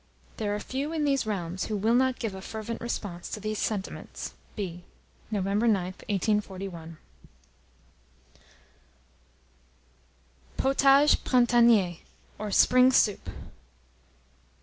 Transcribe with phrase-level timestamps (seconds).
[0.37, 3.59] There are few in these realms who will not give a fervent response to these
[3.59, 4.33] sentiments.
[4.55, 4.83] B.
[5.29, 6.97] November 9th, 1841."
[10.57, 11.97] POTAGE PRINTANIER,
[12.39, 13.29] OR SPRING SOUP.